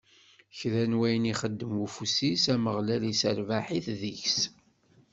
[0.57, 4.39] Kra n wayen ixeddem ufus-is, Ameɣlal isserbaḥ-it deg-s.